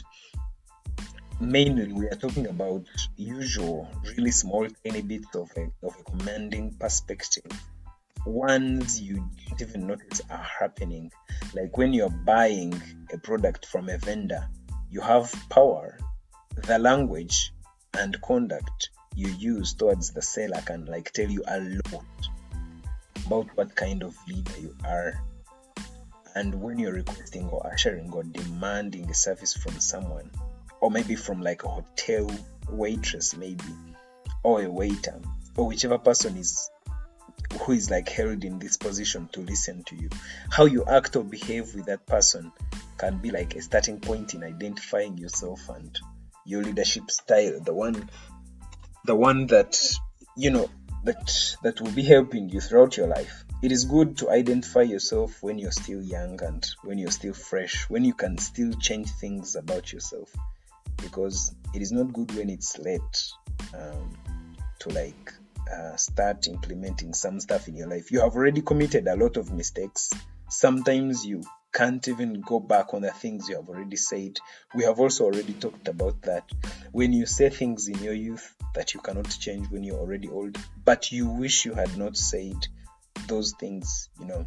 [1.39, 2.85] mainly we are talking about
[3.15, 7.45] usual, really small, tiny bits of a, of a commanding perspective.
[8.25, 11.11] Ones you don't even notice are happening.
[11.53, 12.73] Like when you're buying
[13.13, 14.47] a product from a vendor,
[14.89, 15.97] you have power,
[16.55, 17.53] the language,
[17.93, 22.05] and conduct you use towards the seller can like tell you a lot
[23.26, 25.24] about what kind of leader you are.
[26.36, 30.30] And when you're requesting or ushering or demanding a service from someone
[30.82, 32.30] or maybe from like a hotel
[32.70, 33.63] waitress maybe
[34.43, 35.20] or a waiter
[35.55, 36.70] or whichever person is
[37.61, 40.09] who is like held in this position to listen to you
[40.49, 42.51] how you act or behave with that person
[42.97, 45.97] can be like a starting point in identifying yourself and
[46.45, 48.09] your leadership style, the one,
[49.05, 49.79] the one that
[50.35, 50.69] you know
[51.03, 53.45] that that will be helping you throughout your life.
[53.61, 57.89] It is good to identify yourself when you're still young and when you're still fresh,
[57.89, 60.31] when you can still change things about yourself,
[61.01, 63.31] because it is not good when it's late
[63.73, 64.11] um,
[64.79, 65.33] to like
[65.73, 68.11] uh, start implementing some stuff in your life.
[68.11, 70.11] You have already committed a lot of mistakes.
[70.49, 71.43] Sometimes you
[71.76, 74.39] can't even go back on the things you have already said.
[74.73, 76.49] We have also already talked about that.
[76.93, 80.57] When you say things in your youth that you cannot change when you're already old,
[80.86, 82.55] but you wish you had not said
[83.28, 84.45] those things, you know,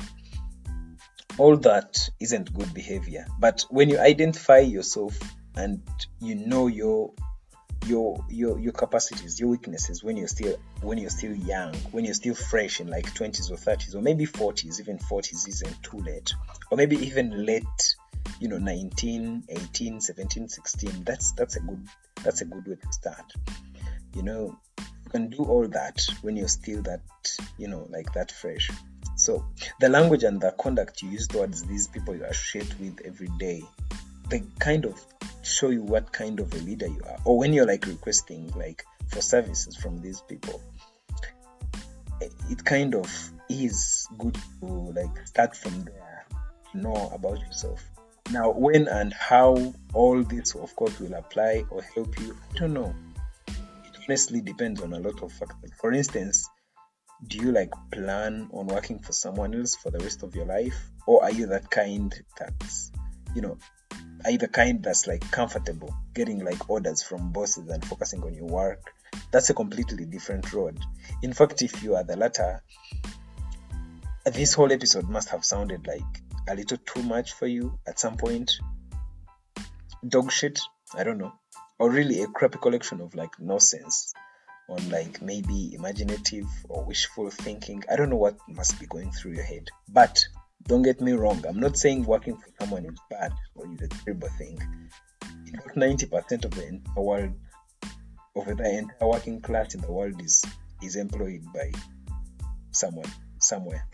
[1.37, 3.27] all that isn't good behavior.
[3.39, 5.19] But when you identify yourself
[5.55, 5.83] and
[6.21, 7.13] you know your
[7.89, 12.15] your your your capacities your weaknesses when you're still when you're still young when you're
[12.15, 16.33] still fresh in like 20s or 30s or maybe 40s even 40s isn't too late.
[16.71, 17.97] Or maybe even late
[18.41, 21.89] you know 19 18 17 16 that's that's a good
[22.23, 23.33] that's a good way to start.
[24.15, 27.01] You know you can do all that when you're still that
[27.57, 28.71] you know like that fresh.
[29.17, 29.45] So
[29.81, 33.63] the language and the conduct you use towards these people you associate with every day
[34.29, 35.03] the kind of
[35.49, 38.85] show you what kind of a leader you are or when you're like requesting like
[39.09, 40.61] for services from these people
[42.51, 46.27] it kind of is good to like start from there
[46.73, 47.83] to know about yourself.
[48.31, 52.75] Now when and how all this of course will apply or help you i don't
[52.75, 52.95] know.
[53.49, 55.73] It honestly depends on a lot of factors.
[55.81, 56.49] For instance
[57.27, 60.91] do you like plan on working for someone else for the rest of your life
[61.07, 62.93] or are you that kind that's
[63.35, 63.59] you know
[64.25, 68.47] are the kind that's like comfortable getting like orders from bosses and focusing on your
[68.47, 68.93] work?
[69.31, 70.79] That's a completely different road.
[71.23, 72.63] In fact if you are the latter
[74.35, 76.03] this whole episode must have sounded like
[76.49, 78.53] a little too much for you at some point.
[80.07, 80.61] Dog shit
[80.95, 81.33] i don't know.
[81.79, 84.13] Or really a crappy collection of like nonsense
[84.69, 87.85] on like maybe imaginative or wishful thinking.
[87.91, 89.69] I don't know what must be going through your head.
[89.89, 90.19] But
[90.67, 93.89] don't get me wrong, I'm not saying working for someone is bad or is a
[93.89, 94.59] terrible thing.
[95.47, 97.33] In fact, 90% of the entire world,
[98.37, 100.45] of the entire working class in the world is,
[100.83, 101.73] is employed by
[102.71, 103.87] someone, somewhere.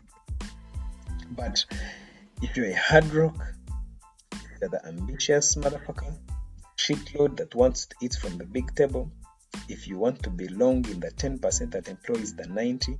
[1.30, 1.64] But
[2.42, 3.36] if you're a hard rock,
[4.60, 6.14] you're the ambitious motherfucker,
[6.76, 9.10] shitload that wants to eat from the big table,
[9.68, 12.98] if you want to belong in the 10% that employs the 90,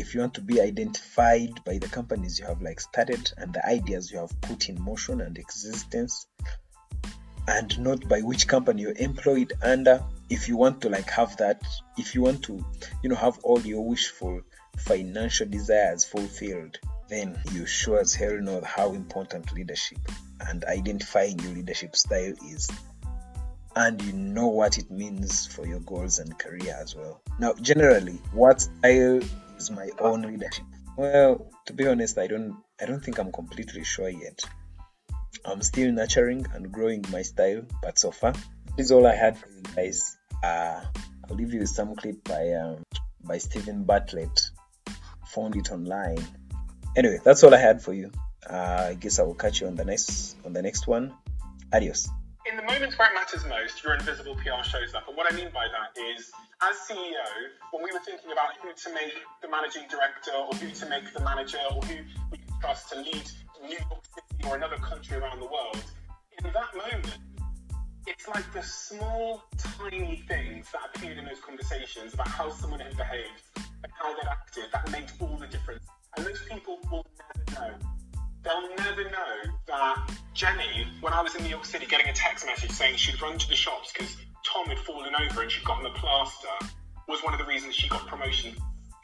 [0.00, 3.66] if you want to be identified by the companies you have like started and the
[3.66, 6.26] ideas you have put in motion and existence
[7.48, 11.62] and not by which company you're employed under if you want to like have that
[11.96, 12.64] if you want to
[13.02, 14.40] you know have all your wishful
[14.76, 16.78] financial desires fulfilled
[17.10, 19.98] then you sure as hell know how important leadership
[20.48, 22.70] and identifying your leadership style is.
[23.76, 27.20] And you know what it means for your goals and career as well.
[27.38, 29.20] Now generally what style
[29.60, 30.64] is my own leadership?
[30.96, 34.40] Well, to be honest, I don't I don't think I'm completely sure yet.
[35.44, 38.32] I'm still nurturing and growing my style, but so far,
[38.76, 40.16] this is all I had for you guys.
[40.42, 40.82] Uh,
[41.28, 42.82] I'll leave you with some clip by um,
[43.22, 44.50] by Steven Bartlett.
[45.34, 46.24] Found it online.
[46.96, 48.10] Anyway, that's all I had for you.
[48.48, 51.14] Uh, I guess I will catch you on the next on the next one.
[51.72, 52.08] Adios
[52.70, 55.08] moments where it matters most, your invisible PR shows up.
[55.08, 56.30] And what I mean by that is,
[56.62, 57.26] as CEO,
[57.72, 61.12] when we were thinking about who to make the managing director or who to make
[61.12, 63.26] the manager or who we could trust to lead
[63.60, 65.82] New York City or another country around the world,
[66.38, 67.18] in that moment,
[68.06, 72.96] it's like the small, tiny things that appeared in those conversations about how someone had
[72.96, 75.84] behaved and how they'd acted that made all the difference.
[76.16, 77.74] And those people will never know
[78.42, 82.46] they'll never know that Jenny, when I was in New York City getting a text
[82.46, 85.86] message saying she'd run to the shops because Tom had fallen over and she'd gotten
[85.86, 86.48] a plaster,
[87.08, 88.54] was one of the reasons she got promotion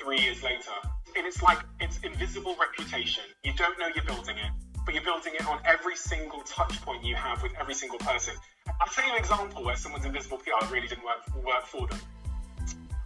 [0.00, 0.72] three years later.
[1.16, 3.24] And it's like it's invisible reputation.
[3.44, 4.50] You don't know you're building it,
[4.84, 8.34] but you're building it on every single touch point you have with every single person.
[8.80, 11.98] I'll tell you an example where someone's invisible PR really didn't work, work for them.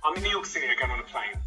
[0.05, 1.41] I'm in New York City again on a plane.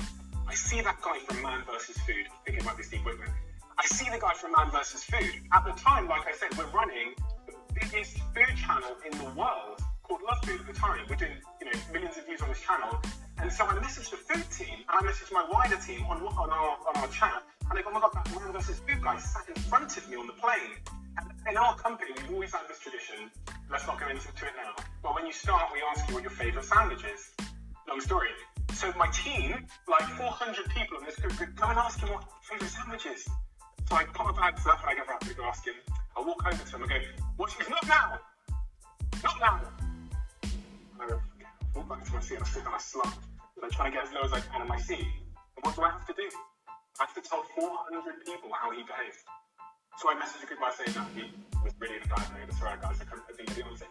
[0.47, 1.97] I see that guy from Man vs.
[1.99, 2.27] Food.
[2.29, 3.29] I think it might be Steve Whitman
[3.77, 5.03] I see the guy from Man vs.
[5.03, 5.41] Food.
[5.51, 7.15] At the time, like I said, we're running
[7.47, 10.99] the biggest food channel in the world called Love Food at the time.
[11.09, 13.01] We're doing you know millions of views on this channel.
[13.39, 16.49] And so I messaged the food team and I messaged my wider team on, on
[16.49, 17.41] our on our chat.
[17.69, 18.79] And they go, oh my god, that Man vs.
[18.79, 20.77] Food guy sat in front of me on the plane.
[21.17, 23.31] And in our company, we've always had this tradition.
[23.71, 24.75] Let's not go into it now.
[25.01, 27.31] But when you start, we ask you what your favourite sandwich is.
[27.87, 28.29] Long story.
[28.73, 32.71] So my team, like 400 people in this group, come and ask him what favourite
[32.71, 33.27] sandwich is.
[33.93, 35.77] So I put my bags and I go back to ask him.
[36.17, 36.97] I walk over to him and go,
[37.37, 38.17] what is not now?
[39.21, 39.61] Not now.
[40.99, 41.05] I
[41.75, 43.21] walked back to my seat and I stood and I slumped.
[43.53, 45.05] And I'm trying to get as low as I can in my seat.
[45.05, 46.25] And what do I have to do?
[46.97, 49.21] I have to tell 400 people how he behaved.
[50.01, 51.29] So I messaged a group by saying that he
[51.61, 52.49] was really in a bad mood.
[52.57, 53.89] Sorry guys, I couldn't think of the answer.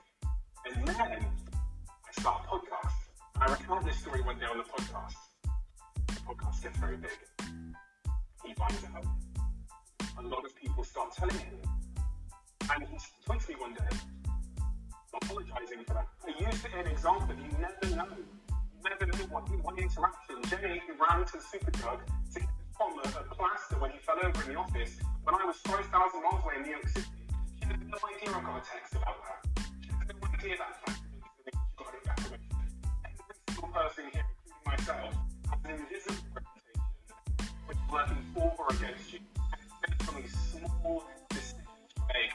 [0.66, 2.98] And then I start a podcast.
[3.38, 5.14] I recount this story one day on the podcast.
[6.10, 7.14] The podcast gets very big.
[8.42, 9.06] He finds it out.
[10.18, 11.56] A lot of people start telling him.
[12.70, 12.96] And he
[13.26, 13.96] tweets me one day,
[15.14, 16.08] apologising for that.
[16.24, 17.34] I used it as an example.
[17.34, 18.16] You never know.
[18.84, 20.36] Never know what one interaction.
[20.50, 22.00] Jenny ran to the Superdrug
[22.34, 25.00] to get Tom a, a plaster when he fell over in the office.
[25.24, 27.06] When I was 5,000 miles away in New York City,
[27.58, 29.64] she had no idea I got a text about that.
[29.80, 32.20] She had no idea that was she got it back.
[32.20, 35.14] Every single person here, including myself,
[35.48, 36.82] has an invisible reputation
[37.66, 39.20] which is working for or against you
[40.02, 41.60] from a small decision
[41.94, 42.32] to make.